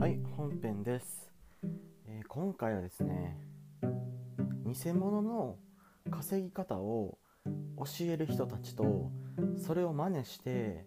[0.00, 1.28] はい本編です、
[2.06, 3.36] えー今回はですね
[4.64, 5.56] 偽物の
[6.08, 7.18] 稼ぎ方を
[7.78, 9.10] 教える人たちと
[9.56, 10.86] それを真似して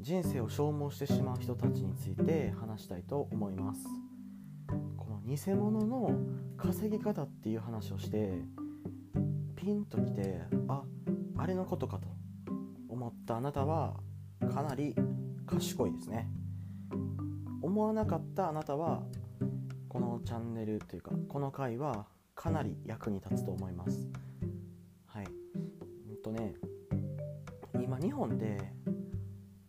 [0.00, 3.84] 人生を消耗してしまう人たちについて話したいと思います。
[4.96, 6.18] この偽物の
[6.56, 8.32] 稼ぎ方っていう話をして
[9.54, 10.82] ピンときてあ
[11.38, 12.08] あれのことかと
[12.88, 13.94] 思ったあなたは
[14.52, 14.96] かなり
[15.46, 16.28] 賢いですね。
[17.64, 19.02] 思わなかったあなたは
[19.88, 24.10] このチャンネルというかこの回はかなり役に立つと思います。
[25.06, 25.26] はい。
[26.10, 26.54] うんとね
[27.74, 28.58] 今日本で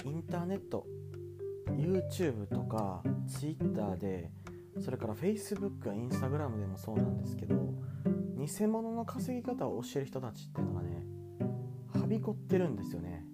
[0.04, 0.86] インターネット
[1.70, 4.30] YouTube とか Twitter で
[4.82, 7.74] それから Facebook や Instagram でもそうなんですけど
[8.38, 11.06] 偽物の稼ぎ方を教える人たちっていうのがね
[11.98, 13.26] はびこってるんですよね。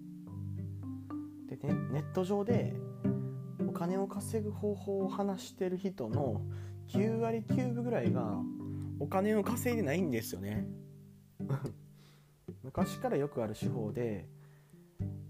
[1.50, 2.74] でねネット上で
[3.82, 6.44] 金を稼ぐ方法を話してる人の
[6.90, 8.38] 9割9分ぐらいが
[9.00, 10.68] お金を稼いでないんですよね。
[12.64, 14.30] 昔からよくある手法で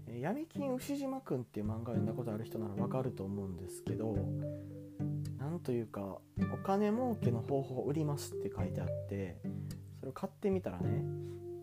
[0.06, 4.14] 闇金牛島くんっていう漫画を読んだことある人ならわかると思うんですけど
[5.38, 6.18] なんというか
[6.52, 9.40] お金儲けの方法を売りますって書いてあって
[9.98, 11.02] それを買ってみたらね、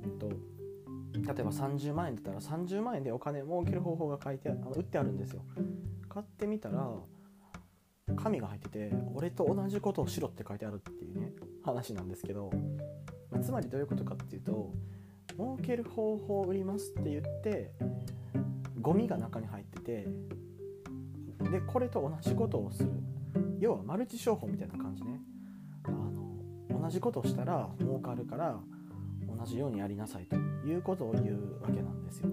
[0.05, 5.43] うんと、例えば30万円だったら30万円でお金儲ける方法が書いてあの売ってあるんですよ。
[6.09, 6.91] 買ってみたら
[8.15, 12.51] 紙が入ってて「俺と同じことをしろ」って書いてあるっていうね話なんですけど、
[13.29, 14.73] まあつまりどういうことかっていうと
[15.33, 17.71] 儲ける方法を売りますって言って
[18.81, 20.07] ゴミが中に入ってて
[21.51, 22.89] でこれと同じことをする。
[23.59, 25.21] 要はマルチ商法みたいな感じね。
[25.83, 28.59] あの同じことをしたら儲かるから
[29.27, 32.29] 同じようにやりなさいということを言うわけなんですよ。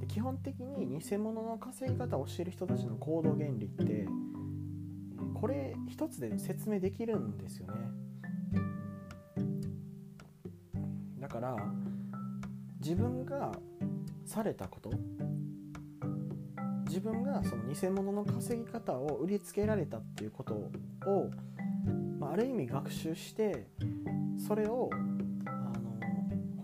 [0.00, 4.06] で基本的に偽物の稼ぎ方をしている人たちの行動原理って
[5.34, 7.74] これ一つで説明できるんですよね。
[11.18, 11.56] だから
[12.80, 13.52] 自分が
[14.24, 14.90] されたこと
[16.86, 21.30] 自分がその偽物の稼ぎ方を売りつけられたっていうことを、
[22.18, 23.66] まあ、ある意味学習して
[24.44, 24.90] それを
[25.46, 25.98] あの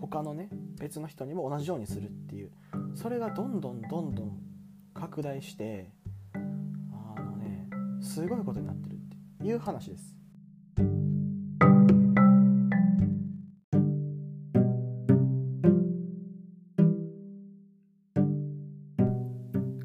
[0.01, 0.49] 他のね
[0.79, 2.51] 別の人にも同じようにするっていう
[2.97, 4.39] それがどんどんどんどん
[4.95, 5.91] 拡大して
[6.33, 7.69] あのね
[8.01, 8.97] すごいことになってるっ
[9.39, 10.15] ていう話です。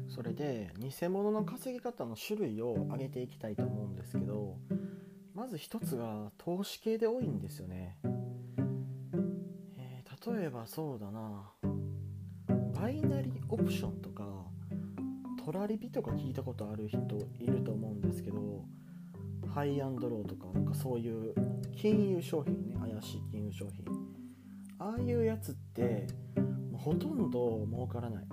[0.07, 4.57] それで偽物の稼ぎ方の種類を挙げていきたいと思うんですけど
[5.35, 7.99] まず一つが投資系で多いんですよね、
[9.77, 11.51] えー例えばそうだな
[12.83, 14.25] バイナリーオプションとか
[15.45, 16.99] トラリピとか聞いたことある人
[17.39, 18.65] いると思うんですけど
[19.55, 21.33] ハイアンドローとかなんかそういう
[21.73, 23.85] 金融商品ね怪しい金融商品。
[24.79, 26.07] ああいうやつって
[26.71, 28.25] もうほとんど儲からない。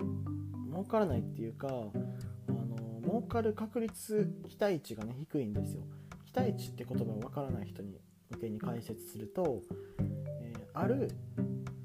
[0.69, 5.83] 儲からないっていうかあの儲かる確率期待値がね低いんですよ。
[6.25, 8.01] 期待値って言葉がわからない人に
[8.31, 9.61] 向けに解説すると、
[9.99, 11.09] えーある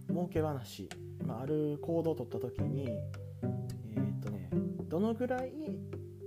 [0.09, 0.88] 儲け話、
[1.27, 4.49] まあ、ある行動を取った時にえーっとね
[4.89, 5.53] どのぐらい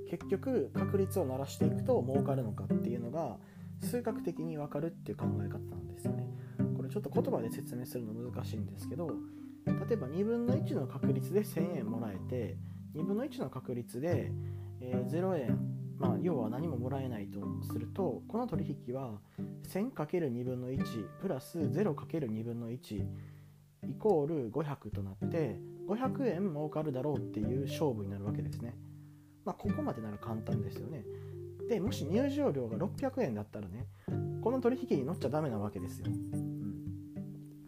[0.10, 3.38] 結局確率を鳴らしていくと儲かるのかっていうのが
[3.82, 6.28] 数学的に分かるっていう考え方なんですよね。
[6.76, 9.08] これちょっと言葉で説明するの難しいんですけど
[9.66, 12.58] 例えば2分の1の確率で1000円もらえて
[12.96, 14.32] 2分の1の確率で、
[14.82, 15.60] え0円
[15.98, 17.40] まあ要は何ももらえないと
[17.72, 19.20] するとこの取引は
[19.68, 23.06] 1000×2 分の1プラス 0×2 分の1
[23.88, 28.76] イコール500となって500円儲かるだろうっていう勝負になるわけですね。
[29.46, 31.06] まあここまでなら簡単ですよね。
[31.68, 33.88] でもし入場料が600円だったらね
[34.42, 36.08] この取引に乗っちゃダメなわけですよ、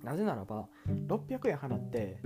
[0.04, 0.68] なぜならば
[1.08, 2.20] 600円払って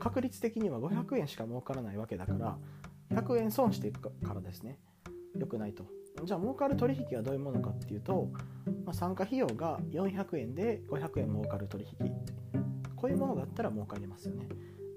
[0.00, 2.58] 確率的には500円しか儲からないわけだから
[3.10, 4.78] 100円損していくからですね。
[5.36, 5.84] 良くないと。
[6.24, 8.28] じゃあ儲かる取引はどういうものかっていうと、
[8.84, 12.67] まあ、参加費用が400円で500円儲かる取引。
[13.00, 14.48] こういうものだったら儲かりますよね。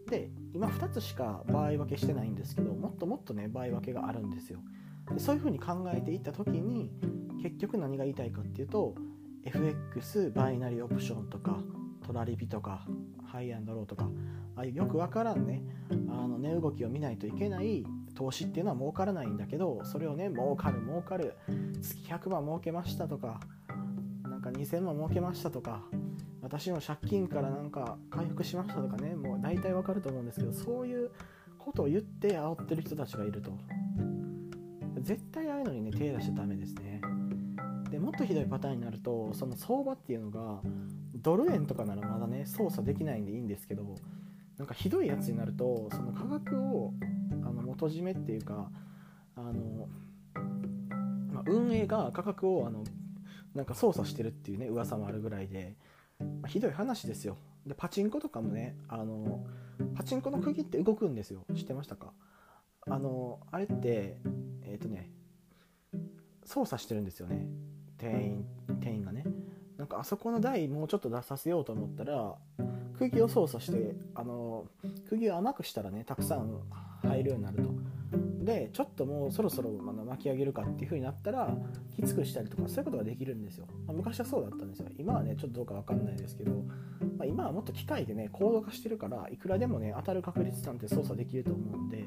[0.10, 4.60] で今2つしか場合分けしてないんですけどもっともっとね場合分けがあるんですよ。
[5.14, 6.92] でそういうふうに考えていった時に
[7.42, 8.96] 結局何が言いたいかっていうと
[9.44, 11.60] FX バイナリーオプションとか
[12.06, 12.86] トラリピとか
[13.26, 14.10] ハイアンドローとか
[14.56, 15.64] ああいうよくわからんね
[16.10, 21.36] あの値動きを見ないといけない投資っていうのは儲からないんだけどそれをね儲かる儲かる
[21.82, 23.40] 月100万儲けましたとか
[24.24, 25.84] なんか2000万儲けましたとか
[26.42, 31.12] 私の借金からなんか回復しましたとかねもう大体わかると思うんですけどそういう
[31.58, 33.52] ことを言って煽ってる人たちがいると。
[35.02, 37.02] 絶対ああいうのにね手出しちゃダメですね。
[37.90, 40.62] でもっとひどいパターンになるとその相場っていうのが
[41.16, 43.96] ドル円とかならまだね操作できないんでいいんですけど
[44.58, 46.94] なんかひどいやつになるとその価格を
[47.44, 48.70] あの元締めっていうか
[49.36, 49.88] あの、
[51.34, 52.84] まあ、運営が価格をあの
[53.54, 55.76] なんか操作してるっていうね噂もあるぐらいで、
[56.48, 57.38] ひどい話ですよ。
[57.66, 59.46] でパチンコとかもねあの
[59.96, 61.46] パチンコの釘って動くんですよ。
[61.56, 62.14] 知ってましたか？
[62.88, 64.18] あのあれって
[64.64, 65.12] えっ、ー、とね
[66.44, 67.46] 操作してるんですよね。
[67.98, 68.46] 店員
[68.80, 69.24] 店員がね。
[69.78, 72.36] なんかあそこの台もうちょっと出させようと思ったら
[72.98, 74.68] 釘を操作してあの
[75.10, 76.62] 釘を甘くしたらねたくさん
[77.04, 77.70] 入るようになると。
[78.42, 81.56] でちょっともうそろそろ巻き上げるかっていう風になったら
[81.96, 84.88] きつくしたりとかそういうことができるんですよ、まあ、昔はそうだったんですよ。
[84.98, 86.52] 今はねちょっとどうか分かんないですけど、
[87.18, 92.06] まあ、今はもっと機械でね高度化してるからいくらでもね当たる確率なんて操作できると思うんで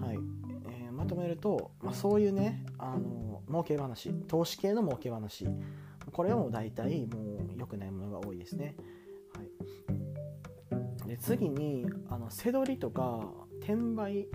[0.00, 0.18] はい。
[0.66, 5.46] えー、まとめると、まあ、そういうねあの儲け話投資系の儲け話。
[6.12, 8.76] これはもう大体もう良くないものが多いですね、
[9.34, 9.42] は
[11.04, 13.26] い、で次にあの背取りとか
[13.60, 14.28] 転売。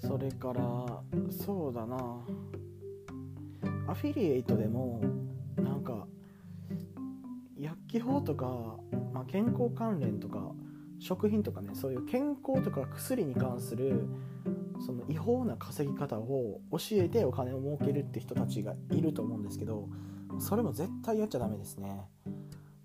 [0.00, 0.62] それから
[1.30, 1.96] そうだな。
[3.86, 5.00] アフィリエイトでも
[5.56, 6.06] なんか
[7.58, 8.78] 薬機法とか、
[9.12, 10.52] まあ、健康関連とか
[11.00, 14.06] 食品とかねそういう健康とか薬に関する
[14.84, 19.88] その違法な稼ぎ方を教えてお金を儲けるって人たちがいると思うんですけど
[20.38, 22.06] それも絶対やっちゃダメですね。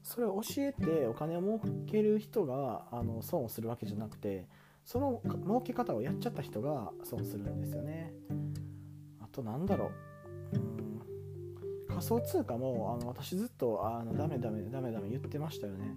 [0.02, 4.48] それを教えてお金を儲ける人があの損をするわけじゃなくて
[4.86, 8.14] その儲け方をやっちゃった人が損するんですよね。
[9.20, 9.92] あとなんだろ
[10.54, 10.58] う。
[10.58, 11.02] うん。
[11.90, 15.96] 仮想通貨もあの私ずっとあのダメダメダメダメ言ってましたよね。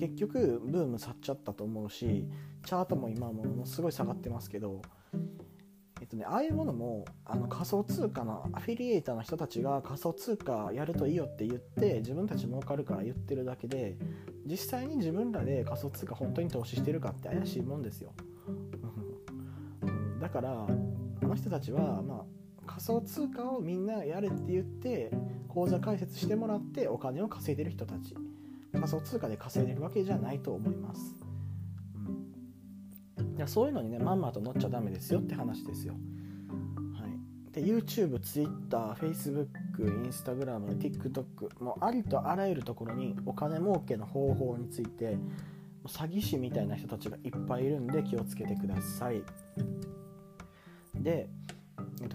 [0.00, 2.26] 結局ブーム去っちゃったと思うし
[2.64, 4.82] チャートも今ものすごい下がってますけど
[6.14, 13.96] とね、ああいうものもあの仮想通貨のアフィリエイターの人たちが仮想通貨やるといいよって言って自分たち儲かるから言ってるだけで
[14.46, 18.12] 実際に自分らで仮想通貨本当に投資してるかって怪しいもんですよ。
[20.20, 20.66] だから
[21.22, 22.24] あの人たちは、まあ、
[22.66, 25.10] 仮想通貨をみんなやれって言って
[25.48, 28.14] 口座開設してもらってお金を稼いでる人たち。
[28.72, 31.23] 仮想通貨で稼いでるわけじゃないと思います。
[33.36, 35.94] いやそういうのにねまんまと乗っちゃダメですよって話ですよ。
[35.94, 45.18] はい、で YouTube、Twitter、Facebook、Instagram、TikTok もうありとあらゆるところにお金儲けの方法について
[45.84, 49.22] 詐欺師みたいな人たちがいっぱいいるんで気をつけてください。
[50.94, 51.28] で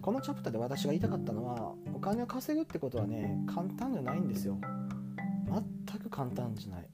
[0.01, 4.57] このチャプターで私が言いたかったのはお金を稼ぐってことはね簡単じゃないんですよ
[5.87, 6.87] 全く簡単じゃない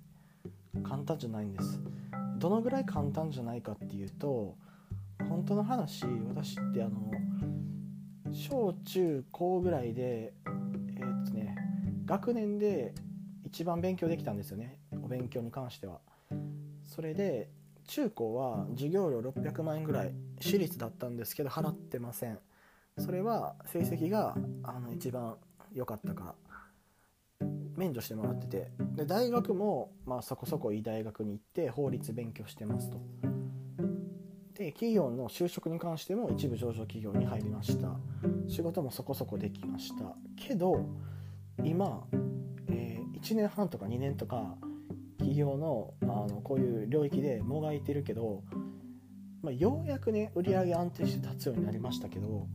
[0.83, 1.79] 簡単じゃないんです
[2.45, 4.55] どのぐらい簡単じゃないかっていうと
[5.27, 7.11] 本当の話私ってあの
[8.31, 11.55] 小中高ぐらいでえー、っとね
[12.05, 12.93] 学年で
[13.47, 16.01] 一番勉強できたんですよねお勉強に関しては。
[16.83, 17.49] それで
[17.87, 22.37] 中高は授業料600万円ぐらい私立だったんですけど払ってません。
[22.99, 25.37] それは成績があの一番
[25.73, 26.35] 良かったから
[27.75, 28.71] 免除してもらってて。
[28.95, 32.97] で大学も、まあ、そこそこいい大学に行って法律勉強してますと。
[34.53, 37.97] で企業の就職に関しても一部上場企業に入りました。
[38.47, 40.15] 仕事もそこそこできました。
[40.37, 40.85] けど
[41.63, 42.05] 今、
[42.69, 44.55] えー、1年半とか2年とか
[45.17, 48.43] 企業のあのこういう領域でもがいてるけど、
[49.41, 52.47] まあ、ようやくね売り上げ安定して立つようになりましたけど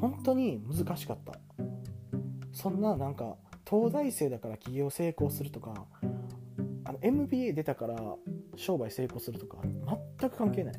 [0.00, 1.38] 本当に難しかった。
[2.52, 3.36] そんななんか
[3.72, 5.86] 東大生だから起業成功するとか
[6.84, 7.96] あの MBA 出たから
[8.54, 9.56] 商売成功するとか
[10.18, 10.74] 全く関係ない。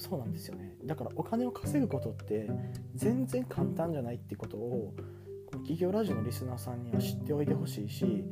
[0.00, 0.74] そうなんですよね。
[0.84, 2.48] だからお金を稼ぐことって
[2.94, 4.94] 全然簡単じゃないってことを
[5.46, 8.24] この企業ラジオのリスナーさんには知っておいてほしいし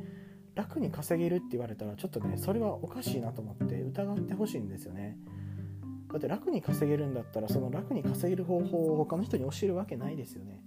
[0.55, 5.19] 楽に稼げるって言われたらちょっとねそれはおかしいなと思って疑ってほしいんですよね。
[6.11, 10.63] だって楽に稼げるんだったらその楽に稼げる方法を他の人に教えるわけないですよね、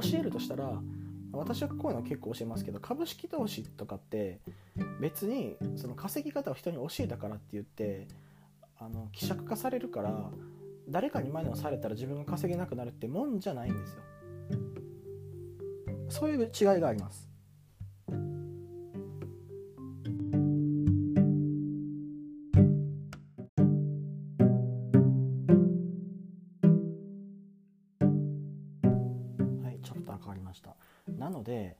[0.00, 0.80] 教えるとしたら
[1.32, 4.40] 私はこういうの結構教えますけど株式投資とかって
[5.00, 8.06] 別にその稼ぎ方を人に教えたからって言って
[8.78, 10.30] あの希釈化されるから
[10.88, 14.02] 誰かにマネをされたら自分が稼げなくなるってもんじゃないんですよ。
[16.08, 17.28] そういう違いがあります。
[31.08, 31.76] なので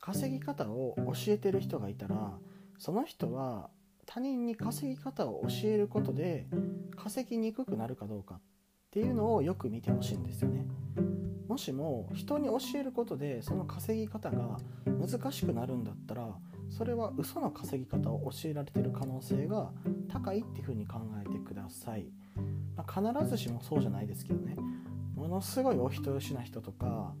[0.00, 2.38] 稼ぎ方を教えてる人がいたら
[2.78, 3.70] その人は
[4.06, 6.46] 他人に稼ぎ方を教えることで
[6.96, 8.40] 稼ぎにくくなるかどうかっ
[8.96, 10.66] っていうのをよく見てほしいんですよね。
[11.46, 16.34] もしも人に教えることでその稼ぎ方が難しくなるんだったら
[16.70, 19.70] それは嘘の稼ぎ方を教えられてる可能性が
[20.08, 22.06] 高いっていうふうに考えてください、
[22.74, 24.56] まあ、必ずしもそうじゃないですけどね。
[25.14, 27.14] ものすごいお人よしな人とか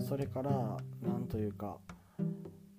[0.00, 1.78] それから何というか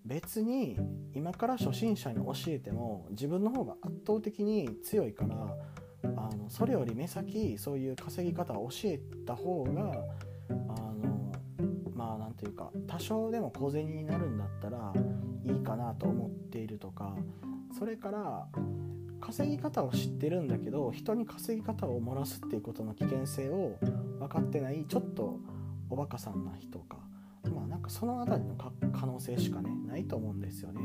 [0.05, 0.77] 別に
[1.13, 5.35] 今から初心者に教えても自分の方が圧倒的に強いから
[6.15, 9.91] あのそれより目先そういう稼ぎ方を教えた方が
[10.49, 10.55] あ
[10.93, 11.33] の
[11.93, 14.93] まあ何ていうか多少でも小銭になるんだったら
[15.43, 17.15] いいかなと思っているとか
[17.77, 18.47] それから
[19.19, 23.77] 稼ぎ方を知ってるんだけど人に稼ぎ方を漏らすっていうことの危険性を
[24.19, 25.39] 分かってないちょっと
[25.89, 26.97] おバカさんな人か
[27.87, 30.81] かその辺りの可能性しかねないと思うんですよね。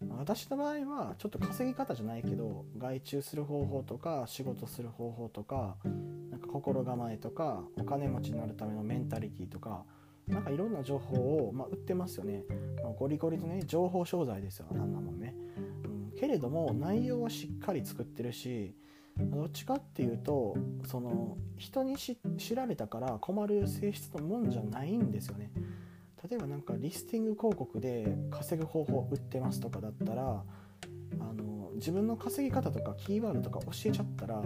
[0.00, 0.08] うん。
[0.18, 5.76] 私の場合はちょっと稼ぎ方じゃないけど外注する方法とか仕事する方法とか
[6.30, 9.84] なんか心構えとかお金持ちになるためのメンタリティとか
[10.26, 12.44] なんかいろんな情報を、まあ、売ってますよね、
[12.82, 15.34] まあ、ゴリゴリとね情報商材ですよあんなもんね、
[15.84, 18.74] うん、けれども内容はしっかり作ってるし
[19.18, 22.18] どっちかっていうとその人に知
[22.54, 25.50] られたから困る性質のもんじゃないんですよね。
[26.28, 30.42] 例えばなんかリスティング広告で稼ぐ方法売ってますとかだったら
[31.20, 34.42] あの自分の稼ぎ方とかキーワードとか教えちゃったら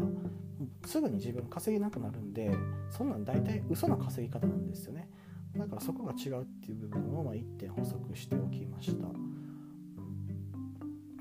[0.84, 2.52] すぐに自分稼げなくなるんで
[2.90, 5.08] そんなん大体嘘の稼ぎ方なんですよね。
[5.56, 9.08] だからそこが違うっていう部分をま1点補足しておきました、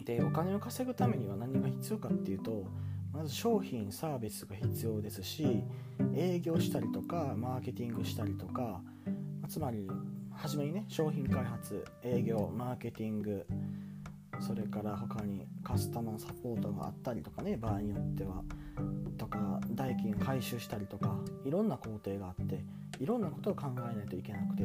[0.05, 2.65] でお金を稼ぐためには何が必要かっていうと
[3.13, 5.63] まず商品サービスが必要ですし
[6.15, 8.81] 営業したりとかマーケティングしたりとか
[9.47, 9.87] つまり
[10.35, 13.45] 初めにね商品開発営業マーケティング
[14.39, 18.43] それから他にカスタマーサポートがあったりとかね場合によっては
[19.17, 22.63] とか代金回収したりとかいろんな工程があって
[22.99, 24.63] いろんなことを考えないといけなくて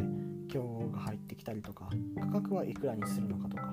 [0.48, 1.88] 競合が入ってきたりとか
[2.20, 3.72] 価格はいくらにするのかとか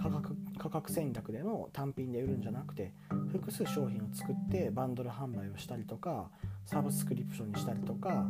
[0.00, 2.92] 価格価格戦略でも単品で売るんじゃなくて
[3.30, 6.30] 複数商品を作ってバンドル販売をしたりとか
[6.66, 8.26] サブスクリプションにしたりとか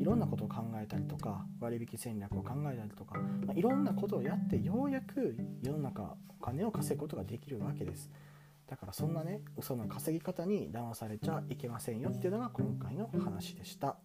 [0.00, 8.10] いろんなことを考えたりとか割引戦略を考えたりとか、まあ、いろんなことをやってようやく世の中お金を稼ぐことができるわけです
[8.68, 13.96] だからそんなね嘘の稼ぎ方に騙されちゃいけませんよっていうのが今回の話でした。